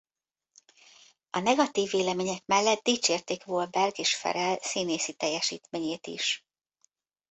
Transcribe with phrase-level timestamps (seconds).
[1.29, 6.45] A negatív vélemények mellett dicsérték Wahlberg és Ferrell színészi teljesítményét is.